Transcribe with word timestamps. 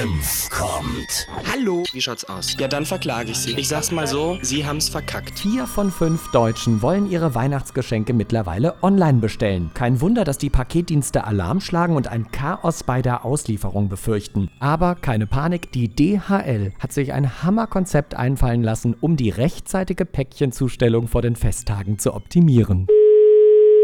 Senf 0.00 0.48
kommt. 0.48 1.28
Hallo. 1.52 1.84
Wie 1.92 2.00
schaut's 2.00 2.24
aus? 2.24 2.56
Ja, 2.58 2.68
dann 2.68 2.86
verklage 2.86 3.32
ich 3.32 3.36
Sie. 3.36 3.52
Ich 3.58 3.68
sag's 3.68 3.90
mal 3.90 4.06
so, 4.06 4.38
Sie 4.40 4.64
haben's 4.64 4.88
verkackt. 4.88 5.40
Vier 5.40 5.66
von 5.66 5.90
fünf 5.90 6.30
Deutschen 6.30 6.80
wollen 6.80 7.10
ihre 7.10 7.34
Weihnachtsgeschenke 7.34 8.14
mittlerweile 8.14 8.82
online 8.82 9.18
bestellen. 9.18 9.70
Kein 9.74 10.00
Wunder, 10.00 10.24
dass 10.24 10.38
die 10.38 10.48
Paketdienste 10.48 11.24
Alarm 11.24 11.60
schlagen 11.60 11.96
und 11.96 12.08
ein 12.08 12.30
Chaos 12.30 12.82
bei 12.82 13.02
der 13.02 13.26
Auslieferung 13.26 13.90
befürchten. 13.90 14.50
Aber 14.58 14.94
keine 14.94 15.26
Panik, 15.26 15.70
die 15.72 15.94
DHL 15.94 16.72
hat 16.78 16.94
sich 16.94 17.12
ein 17.12 17.42
Hammerkonzept 17.42 18.14
einfallen 18.14 18.62
lassen, 18.62 18.96
um 19.02 19.18
die 19.18 19.28
rechtzeitige 19.28 20.06
Päckchenzustellung 20.06 21.08
vor 21.08 21.20
den 21.20 21.36
Festtagen 21.36 21.98
zu 21.98 22.14
optimieren. 22.14 22.86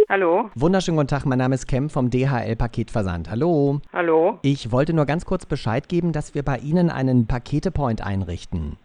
Hallo? 0.09 0.50
Wunderschönen 0.54 0.96
guten 0.96 1.09
Tag, 1.09 1.27
mein 1.27 1.39
Name 1.39 1.57
ist 1.57 1.66
Kem 1.66 1.91
vom 1.91 2.11
DHL 2.11 2.54
Paketversand. 2.54 3.29
Hallo. 3.29 3.80
Hallo? 3.93 4.39
Ich 4.43 4.71
wollte 4.71 4.93
nur 4.93 5.04
ganz 5.04 5.25
kurz 5.25 5.46
Bescheid 5.46 5.89
geben, 5.89 6.12
dass 6.12 6.32
wir 6.32 6.45
bei 6.45 6.59
Ihnen 6.59 6.90
einen 6.90 7.26
Paketepoint 7.26 8.07
einrichten. 8.07 8.77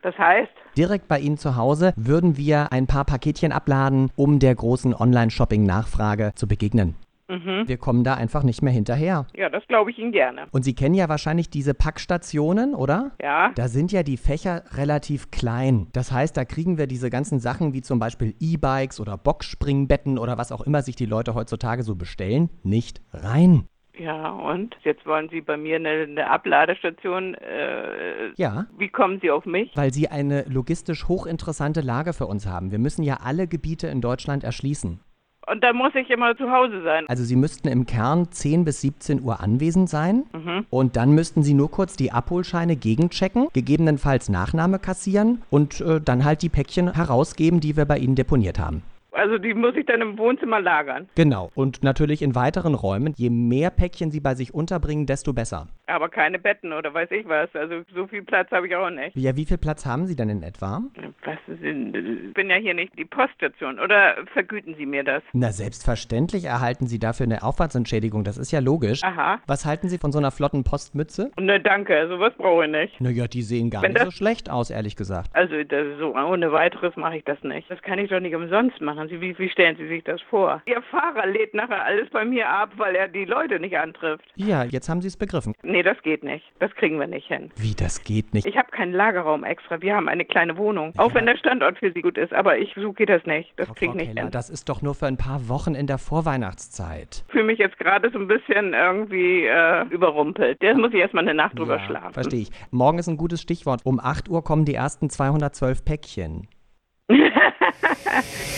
Das 0.00 0.16
heißt? 0.16 0.50
Direkt 0.78 1.06
bei 1.06 1.18
Ihnen 1.18 1.36
zu 1.36 1.56
Hause 1.56 1.92
würden 1.96 2.38
wir 2.38 2.72
ein 2.72 2.86
paar 2.86 3.04
Paketchen 3.04 3.52
abladen, 3.52 4.10
um 4.16 4.38
der 4.38 4.54
großen 4.54 4.94
Online-Shopping-Nachfrage 4.94 6.32
zu 6.34 6.48
begegnen. 6.48 6.94
Mhm. 7.30 7.68
Wir 7.68 7.76
kommen 7.78 8.02
da 8.04 8.14
einfach 8.14 8.42
nicht 8.42 8.60
mehr 8.60 8.72
hinterher. 8.72 9.26
Ja, 9.36 9.48
das 9.48 9.66
glaube 9.68 9.90
ich 9.92 9.98
Ihnen 9.98 10.12
gerne. 10.12 10.46
Und 10.50 10.64
Sie 10.64 10.74
kennen 10.74 10.94
ja 10.94 11.08
wahrscheinlich 11.08 11.48
diese 11.48 11.74
Packstationen, 11.74 12.74
oder? 12.74 13.12
Ja? 13.22 13.52
Da 13.54 13.68
sind 13.68 13.92
ja 13.92 14.02
die 14.02 14.16
Fächer 14.16 14.64
relativ 14.72 15.30
klein. 15.30 15.86
Das 15.92 16.10
heißt, 16.10 16.36
da 16.36 16.44
kriegen 16.44 16.76
wir 16.76 16.86
diese 16.86 17.08
ganzen 17.10 17.38
Sachen 17.38 17.72
wie 17.72 17.82
zum 17.82 17.98
Beispiel 18.00 18.34
E-Bikes 18.40 19.00
oder 19.00 19.16
Boxspringbetten 19.16 20.18
oder 20.18 20.38
was 20.38 20.50
auch 20.52 20.62
immer 20.62 20.82
sich 20.82 20.96
die 20.96 21.06
Leute 21.06 21.34
heutzutage 21.34 21.82
so 21.84 21.94
bestellen, 21.94 22.50
nicht 22.64 23.00
rein. 23.12 23.66
Ja, 23.98 24.30
und? 24.30 24.74
Jetzt 24.82 25.04
wollen 25.04 25.28
Sie 25.28 25.42
bei 25.42 25.58
mir 25.58 25.76
eine, 25.76 25.90
eine 25.90 26.30
Abladestation. 26.30 27.34
Äh, 27.34 28.32
Ja. 28.36 28.66
Wie 28.78 28.88
kommen 28.88 29.18
Sie 29.20 29.30
auf 29.30 29.44
mich? 29.44 29.70
Weil 29.74 29.92
sie 29.92 30.08
eine 30.08 30.44
logistisch 30.48 31.06
hochinteressante 31.06 31.82
Lage 31.82 32.14
für 32.14 32.26
uns 32.26 32.46
haben. 32.46 32.70
Wir 32.70 32.78
müssen 32.78 33.02
ja 33.02 33.18
alle 33.22 33.46
Gebiete 33.46 33.88
in 33.88 34.00
Deutschland 34.00 34.42
erschließen. 34.42 35.00
Und 35.50 35.64
da 35.64 35.72
muss 35.72 35.92
ich 35.94 36.08
immer 36.10 36.36
zu 36.36 36.50
Hause 36.50 36.82
sein. 36.82 37.04
Also 37.08 37.24
Sie 37.24 37.34
müssten 37.36 37.68
im 37.68 37.84
Kern 37.86 38.30
10 38.30 38.64
bis 38.64 38.80
17 38.82 39.22
Uhr 39.22 39.40
anwesend 39.40 39.88
sein 39.90 40.24
Mhm. 40.32 40.66
und 40.70 40.96
dann 40.96 41.10
müssten 41.12 41.42
Sie 41.42 41.54
nur 41.54 41.70
kurz 41.70 41.96
die 41.96 42.12
Abholscheine 42.12 42.76
gegenchecken, 42.76 43.48
gegebenenfalls 43.52 44.28
Nachname 44.28 44.78
kassieren 44.78 45.42
und 45.50 45.80
äh, 45.80 46.00
dann 46.00 46.24
halt 46.24 46.42
die 46.42 46.48
Päckchen 46.48 46.94
herausgeben, 46.94 47.60
die 47.60 47.76
wir 47.76 47.84
bei 47.84 47.98
Ihnen 47.98 48.14
deponiert 48.14 48.58
haben. 48.58 48.82
Also 49.20 49.36
die 49.36 49.52
muss 49.52 49.74
ich 49.76 49.84
dann 49.84 50.00
im 50.00 50.16
Wohnzimmer 50.16 50.60
lagern. 50.60 51.06
Genau. 51.14 51.50
Und 51.54 51.82
natürlich 51.82 52.22
in 52.22 52.34
weiteren 52.34 52.74
Räumen. 52.74 53.12
Je 53.18 53.28
mehr 53.28 53.68
Päckchen 53.70 54.10
Sie 54.10 54.20
bei 54.20 54.34
sich 54.34 54.54
unterbringen, 54.54 55.04
desto 55.04 55.34
besser. 55.34 55.68
Aber 55.86 56.08
keine 56.08 56.38
Betten 56.38 56.72
oder 56.72 56.94
weiß 56.94 57.10
ich 57.10 57.28
was. 57.28 57.54
Also 57.54 57.82
so 57.94 58.06
viel 58.06 58.22
Platz 58.22 58.50
habe 58.50 58.66
ich 58.66 58.74
auch 58.74 58.88
nicht. 58.88 59.14
Ja, 59.16 59.36
wie 59.36 59.44
viel 59.44 59.58
Platz 59.58 59.84
haben 59.84 60.06
Sie 60.06 60.16
denn 60.16 60.30
in 60.30 60.42
etwa? 60.42 60.80
Was 61.24 61.36
sind, 61.60 61.94
ich 61.96 62.32
bin 62.32 62.48
ja 62.48 62.56
hier 62.56 62.72
nicht 62.74 62.96
die 62.98 63.04
Poststation. 63.04 63.78
Oder 63.78 64.14
vergüten 64.32 64.74
Sie 64.78 64.86
mir 64.86 65.04
das? 65.04 65.22
Na, 65.34 65.52
selbstverständlich 65.52 66.44
erhalten 66.46 66.86
Sie 66.86 66.98
dafür 66.98 67.26
eine 67.26 67.42
Aufwandsentschädigung. 67.42 68.24
Das 68.24 68.38
ist 68.38 68.52
ja 68.52 68.60
logisch. 68.60 69.02
Aha. 69.04 69.38
Was 69.46 69.66
halten 69.66 69.88
Sie 69.90 69.98
von 69.98 70.12
so 70.12 70.18
einer 70.18 70.30
flotten 70.30 70.64
Postmütze? 70.64 71.30
Ne, 71.38 71.60
danke. 71.60 72.08
Sowas 72.08 72.32
brauche 72.38 72.64
ich 72.64 72.70
nicht. 72.70 73.00
Naja, 73.00 73.26
die 73.26 73.42
sehen 73.42 73.68
gar 73.68 73.82
Wenn 73.82 73.90
nicht 73.92 73.98
das- 74.00 74.06
so 74.06 74.10
schlecht 74.12 74.48
aus, 74.48 74.70
ehrlich 74.70 74.96
gesagt. 74.96 75.28
Also 75.34 75.62
das, 75.64 75.98
so 75.98 76.14
ohne 76.16 76.52
weiteres 76.52 76.96
mache 76.96 77.18
ich 77.18 77.24
das 77.24 77.42
nicht. 77.42 77.70
Das 77.70 77.82
kann 77.82 77.98
ich 77.98 78.08
doch 78.08 78.20
nicht 78.20 78.34
umsonst 78.34 78.80
machen. 78.80 79.08
Sie, 79.10 79.20
wie, 79.20 79.38
wie 79.38 79.50
stellen 79.50 79.76
Sie 79.76 79.86
sich 79.88 80.04
das 80.04 80.20
vor? 80.22 80.62
Ihr 80.66 80.80
Fahrer 80.82 81.26
lädt 81.26 81.54
nachher 81.54 81.84
alles 81.84 82.08
bei 82.10 82.24
mir 82.24 82.48
ab, 82.48 82.70
weil 82.76 82.94
er 82.94 83.08
die 83.08 83.24
Leute 83.24 83.60
nicht 83.60 83.76
antrifft. 83.76 84.24
Ja, 84.36 84.64
jetzt 84.64 84.88
haben 84.88 85.02
Sie 85.02 85.08
es 85.08 85.16
begriffen. 85.16 85.54
Nee, 85.62 85.82
das 85.82 86.00
geht 86.02 86.24
nicht. 86.24 86.44
Das 86.60 86.74
kriegen 86.74 86.98
wir 86.98 87.06
nicht 87.06 87.26
hin. 87.26 87.50
Wie, 87.56 87.74
das 87.74 88.02
geht 88.04 88.32
nicht. 88.32 88.46
Ich 88.46 88.56
habe 88.56 88.70
keinen 88.70 88.92
Lagerraum 88.92 89.44
extra. 89.44 89.82
Wir 89.82 89.94
haben 89.94 90.08
eine 90.08 90.24
kleine 90.24 90.56
Wohnung. 90.56 90.92
Auch 90.96 91.14
wenn 91.14 91.26
der 91.26 91.36
Standort 91.36 91.78
für 91.78 91.92
Sie 91.92 92.00
gut 92.00 92.16
ist. 92.16 92.32
Aber 92.32 92.58
ich, 92.58 92.72
so 92.74 92.92
geht 92.92 93.08
das 93.08 93.24
nicht. 93.26 93.52
Das 93.56 93.72
kriege 93.74 93.92
ich 93.92 93.96
nicht 93.96 94.08
Keller, 94.08 94.22
hin. 94.22 94.30
das 94.30 94.48
ist 94.48 94.68
doch 94.68 94.80
nur 94.82 94.94
für 94.94 95.06
ein 95.06 95.16
paar 95.16 95.48
Wochen 95.48 95.74
in 95.74 95.86
der 95.86 95.98
Vorweihnachtszeit. 95.98 97.24
Ich 97.26 97.32
fühle 97.32 97.44
mich 97.44 97.58
jetzt 97.58 97.78
gerade 97.78 98.10
so 98.10 98.18
ein 98.18 98.28
bisschen 98.28 98.72
irgendwie 98.72 99.46
äh, 99.46 99.84
überrumpelt. 99.90 100.62
Der 100.62 100.76
muss 100.76 100.92
ich 100.92 101.00
erstmal 101.00 101.24
eine 101.24 101.34
Nacht 101.34 101.58
drüber 101.58 101.80
schlafen. 101.80 102.12
verstehe 102.14 102.42
ich. 102.42 102.50
Morgen 102.70 102.98
ist 102.98 103.08
ein 103.08 103.16
gutes 103.16 103.42
Stichwort. 103.42 103.80
Um 103.84 104.00
8 104.00 104.28
Uhr 104.28 104.44
kommen 104.44 104.64
die 104.64 104.74
ersten 104.74 105.10
212 105.10 105.84
Päckchen. 105.84 106.48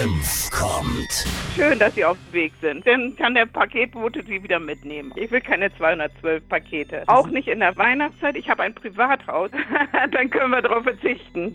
Senf 0.00 0.50
kommt. 0.50 1.26
Schön, 1.54 1.78
dass 1.78 1.94
Sie 1.94 2.06
auf 2.06 2.16
dem 2.28 2.32
Weg 2.32 2.52
sind. 2.62 2.86
Dann 2.86 3.14
kann 3.16 3.34
der 3.34 3.44
Paketbote 3.44 4.22
Sie 4.26 4.42
wieder 4.42 4.58
mitnehmen. 4.58 5.12
Ich 5.14 5.30
will 5.30 5.42
keine 5.42 5.70
212 5.76 6.48
Pakete. 6.48 7.02
Auch 7.06 7.26
nicht 7.26 7.48
in 7.48 7.60
der 7.60 7.76
Weihnachtszeit. 7.76 8.34
Ich 8.36 8.48
habe 8.48 8.62
ein 8.62 8.74
Privathaus. 8.74 9.50
Dann 10.10 10.30
können 10.30 10.52
wir 10.52 10.62
darauf 10.62 10.84
verzichten. 10.84 11.52